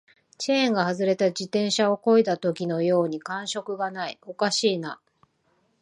[0.39, 4.99] チェーンが外れた自転車を漕いだときのように感触がない、おかしいな